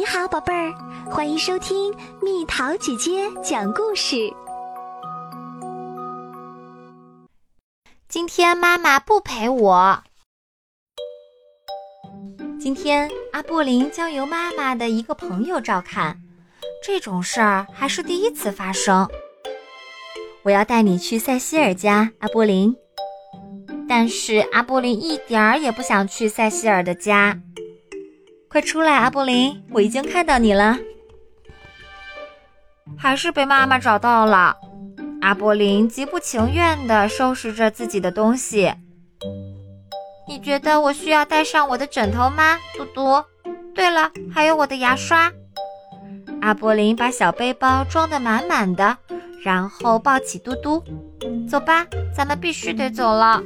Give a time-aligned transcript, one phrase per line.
[0.00, 0.72] 你好，宝贝儿，
[1.10, 4.16] 欢迎收听蜜桃姐姐讲故事。
[8.08, 10.02] 今天妈妈不陪我。
[12.58, 16.18] 今天阿波林将由妈妈的一个朋友照看，
[16.82, 19.06] 这种事儿还是第一次发生。
[20.44, 22.74] 我要带你去塞西尔家，阿波林。
[23.86, 27.38] 但是阿波林一点儿也不想去塞西尔的家。
[28.50, 29.62] 快出来，阿波林！
[29.70, 30.76] 我已经看到你了，
[32.98, 34.56] 还是被妈妈找到了。
[35.20, 38.74] 阿波林极不情愿地收拾着自己的东西。
[40.26, 43.24] 你觉得我需要带上我的枕头吗，嘟嘟？
[43.72, 45.30] 对了，还有我的牙刷。
[46.40, 48.98] 阿波林把小背包装得满满的，
[49.44, 50.82] 然后抱起嘟嘟，
[51.48, 53.44] 走吧，咱们必须得走了。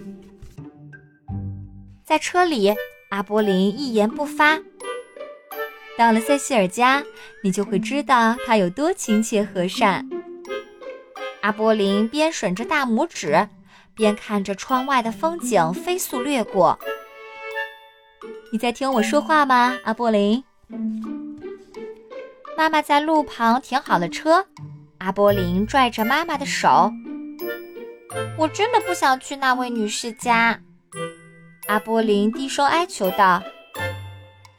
[2.07, 2.75] 在车里，
[3.11, 4.59] 阿波林一言不发。
[5.97, 7.03] 到了塞西尔家，
[7.43, 10.09] 你就会知道他有多亲切和善。
[11.43, 13.49] 阿波林边吮着大拇指，
[13.95, 16.79] 边看着窗外的风景飞速掠过。
[18.51, 20.43] 你在听我说话吗，阿波林？
[22.57, 24.47] 妈妈在路旁停好了车，
[24.99, 26.91] 阿波林拽着妈妈的手。
[28.39, 30.61] 我真的不想去那位女士家。
[31.67, 33.43] 阿波林低声哀求道。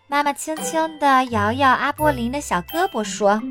[0.08, 3.42] 妈妈轻轻地摇摇阿波林的小胳膊，说：“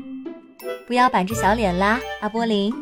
[0.87, 2.73] 不要板着小脸啦，阿波林。”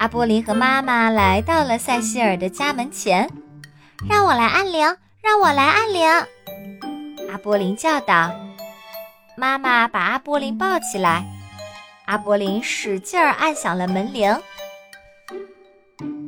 [0.00, 3.30] 阿波林和妈妈来到了塞西尔的家门前
[4.10, 6.08] ，“让我来按铃，让我来按铃。”
[7.30, 8.34] 阿波林叫道。
[9.36, 11.24] 妈妈把阿波林抱起来，
[12.06, 14.36] 阿波林使劲儿按响了门铃。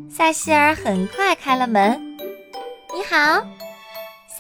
[0.08, 2.16] 塞西尔很快开了门
[2.94, 3.44] ，“你好。”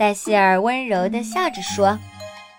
[0.00, 1.98] 塞西尔温柔地笑着说：“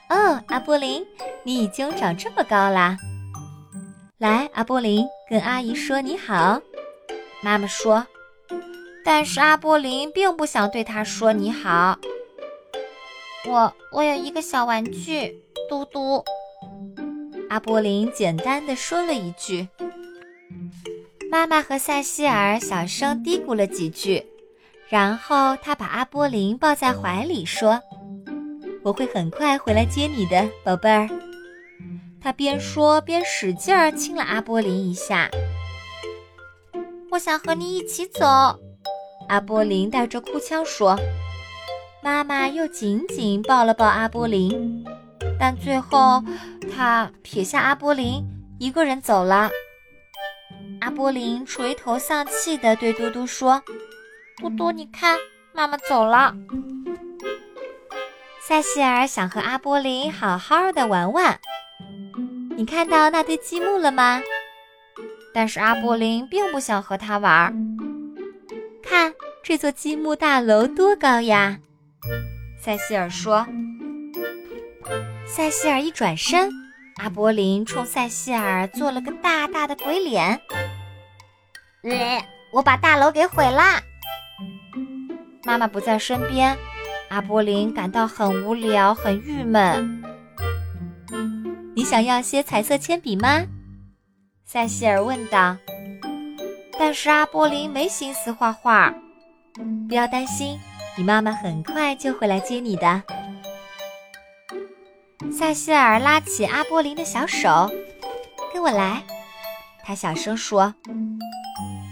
[0.09, 1.03] 哦，阿波林，
[1.41, 2.95] 你已经长这么高啦！
[4.19, 6.61] 来，阿波林，跟阿姨说你好。”
[7.41, 8.05] 妈妈说
[9.03, 11.97] ：“但是阿波林并不想对他说你好。”
[13.49, 16.23] 我我有一个小玩具，嘟嘟。
[17.49, 19.67] 阿波林简单的说了一句。
[21.31, 24.27] 妈妈和塞西尔小声嘀咕了几句。
[24.91, 27.81] 然后他把阿波林抱在怀里，说
[28.83, 31.07] ：“我会很快回来接你的，宝贝儿。”
[32.19, 35.29] 他边说边使劲儿亲了阿波林一下。
[37.09, 38.25] “我想和你一起走。”
[39.29, 40.99] 阿波林带着哭腔说。
[42.03, 44.83] 妈妈又紧紧抱了抱阿波林，
[45.39, 46.21] 但最后
[46.75, 48.25] 他撇下阿波林
[48.59, 49.49] 一个人走了。
[50.81, 53.61] 阿波林垂头丧气地对嘟嘟说。
[54.41, 55.19] 嘟嘟，你看，
[55.53, 56.35] 妈妈走了。
[58.39, 61.39] 塞西尔想和阿波林好好的玩玩。
[62.57, 64.19] 你看到那堆积木了吗？
[65.31, 67.55] 但是阿波林并不想和他玩。
[68.81, 69.13] 看
[69.43, 71.59] 这座积木大楼多高呀！
[72.59, 73.45] 塞西尔说。
[75.27, 76.49] 塞西尔一转身，
[76.97, 80.41] 阿波林冲塞西尔做了个大大的鬼脸。
[81.83, 83.83] 呃，我把大楼给毁了。
[85.43, 86.57] 妈妈不在身边，
[87.09, 90.01] 阿波林感到很无聊，很郁闷。
[91.75, 93.43] 你想要些彩色铅笔吗？
[94.45, 95.57] 塞西尔问道。
[96.77, 98.93] 但是阿波林没心思画画。
[99.87, 100.59] 不要担心，
[100.97, 103.03] 你妈妈很快就会来接你的。
[105.31, 107.69] 塞西尔拉起阿波林的小手，
[108.53, 109.03] 跟我来。
[109.83, 110.73] 他小声说。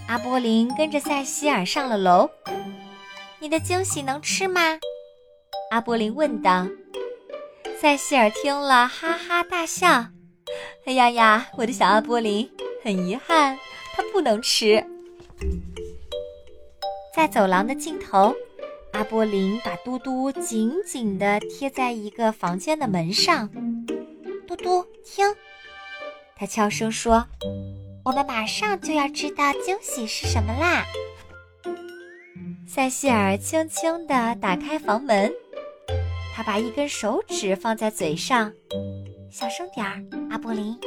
[0.10, 2.28] 阿波林跟着塞西尔上了楼。
[3.38, 4.80] 你的惊喜能吃吗？
[5.70, 6.66] 阿波林问道。
[7.80, 10.08] 塞西尔听了，哈哈大笑。
[10.86, 12.50] 哎呀呀，我的小阿波林，
[12.84, 13.56] 很遗憾，
[13.94, 14.84] 它不能吃。
[17.16, 18.34] 在走廊的尽头，
[18.94, 23.48] 阿波林把嘟嘟紧紧地贴在一个房间的门上。
[24.48, 25.36] 嘟嘟，听，
[26.36, 27.28] 他悄声说
[28.04, 30.86] ：“我们马上就要知道惊喜是什么啦。”
[32.68, 35.32] 塞西尔轻轻地打开房门，
[36.36, 38.54] 他把一根手指放在嘴上，
[39.32, 40.78] 小声点儿，阿波林。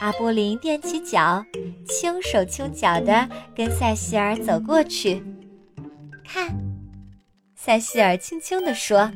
[0.00, 1.44] 阿波林踮起脚，
[1.86, 5.22] 轻手轻脚地跟塞西尔走过去。
[6.24, 6.54] 看，
[7.56, 9.10] 塞西尔轻轻地说：“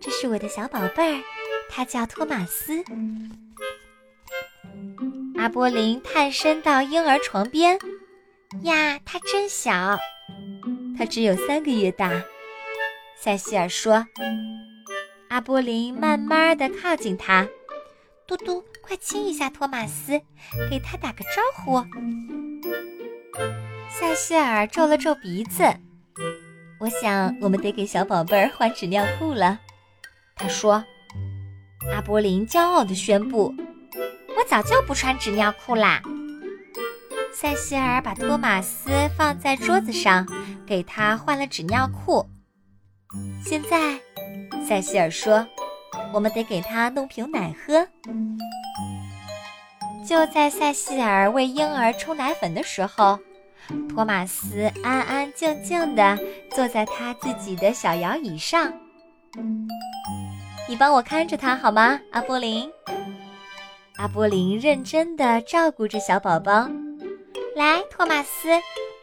[0.00, 1.22] 这是我的小宝贝儿，
[1.68, 2.82] 他叫托马斯。”
[5.42, 7.76] 阿波林探身到婴儿床边，
[8.62, 9.98] 呀，他真小。
[10.96, 12.22] 他只有三个月大，
[13.18, 14.06] 塞西尔说。
[15.30, 17.48] 阿波林慢慢的靠近他，
[18.24, 20.12] 嘟嘟，快亲一下托马斯，
[20.70, 21.84] 给他打个招呼。
[23.90, 25.64] 塞西尔皱了皱鼻子，
[26.78, 29.58] 我想我们得给小宝贝儿换纸尿裤了。
[30.36, 30.84] 他说。
[31.92, 33.52] 阿波林骄傲地宣布
[34.42, 36.02] ：“我早就不穿纸尿裤啦。”
[37.32, 40.26] 塞西尔把托马斯放在桌子上，
[40.66, 42.28] 给他换了纸尿裤。
[43.44, 44.00] 现在，
[44.66, 45.46] 塞西尔说
[46.12, 47.86] ：“我们得给他弄瓶奶喝。”
[50.04, 53.20] 就在塞西尔为婴儿冲奶粉的时候，
[53.88, 56.18] 托马斯安安静静地
[56.50, 58.72] 坐在他自己的小摇椅上。
[60.68, 62.68] 你帮我看着他好吗，阿波林？
[63.96, 66.68] 阿波林认真的照顾着小宝宝。
[67.54, 68.48] 来，托马斯，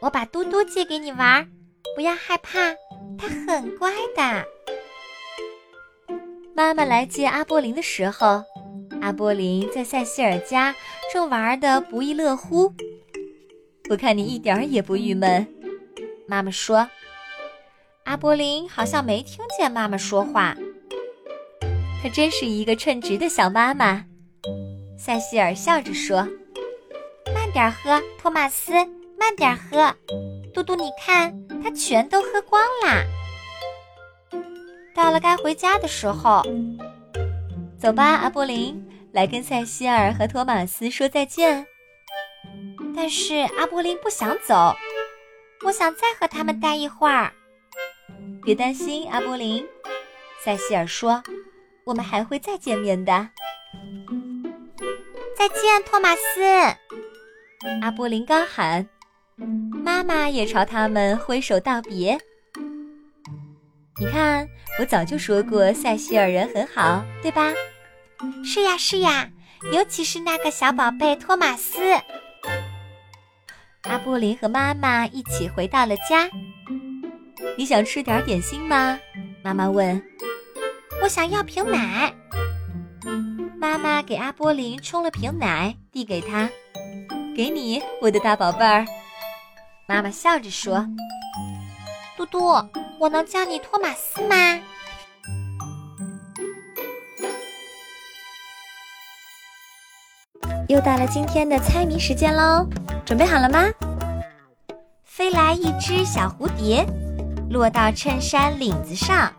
[0.02, 1.48] 我把嘟嘟借给你玩，
[1.96, 2.74] 不要害怕，
[3.18, 4.46] 它很乖的。
[6.56, 8.44] 妈妈来接阿波林的时候，
[9.02, 10.76] 阿波林在塞西尔家
[11.14, 12.74] 正玩的不亦乐乎。
[13.90, 15.48] 我看你一点儿也不郁闷，
[16.28, 16.90] 妈妈说。
[18.06, 20.58] 阿波林好像没听见妈妈说话。
[22.02, 24.06] 她真是一个称职的小妈妈，
[25.00, 26.28] 塞西尔笑着说
[27.34, 28.74] ：“慢点喝，托马斯，
[29.18, 29.96] 慢点喝。
[30.54, 33.06] 嘟嘟，你看，他全都喝光啦。”
[34.94, 36.44] 到了该回家的时候，
[37.80, 41.66] 走吧，阿波林，来跟塞西尔和托马斯说再见。
[42.94, 44.76] 但是阿波林不想走，
[45.66, 47.32] 我想再和他们待一会儿。
[48.44, 49.66] 别担心，阿波林，
[50.44, 51.24] 塞西尔说。
[51.86, 53.30] 我们还会再见面的。
[55.40, 56.42] 再见，托马斯。
[57.82, 58.86] 阿波林高喊，
[59.72, 62.20] 妈妈也朝他们挥手道别。
[63.98, 64.46] 你看，
[64.78, 67.54] 我早就说过塞西尔人很好，对吧？
[68.44, 69.30] 是呀，是呀，
[69.72, 71.80] 尤其是那个小宝贝托马斯。
[73.84, 76.30] 阿波林和妈妈一起回到了家。
[77.58, 79.00] 你想吃点点心吗？
[79.42, 80.04] 妈妈问。
[81.02, 82.14] 我想要瓶奶。
[83.60, 86.50] 妈妈给阿波林冲了瓶奶，递给他
[87.36, 88.86] ：“给你，我的大宝贝儿。”
[89.86, 90.88] 妈妈笑着说
[92.16, 92.40] ：“嘟嘟，
[92.98, 94.36] 我能叫你托马斯吗？”
[100.70, 102.66] 又到了今天的猜谜时间喽，
[103.06, 103.66] 准备好了吗？
[105.04, 106.86] 飞来一只小蝴蝶，
[107.50, 109.34] 落到衬衫领子上。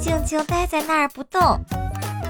[0.00, 1.40] 静静待在那儿不动，